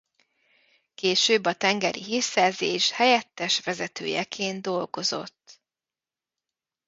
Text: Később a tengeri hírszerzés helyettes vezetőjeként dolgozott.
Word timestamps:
Később 0.93 1.45
a 1.45 1.53
tengeri 1.53 2.03
hírszerzés 2.03 2.91
helyettes 2.91 3.59
vezetőjeként 3.63 4.61
dolgozott. 4.61 5.61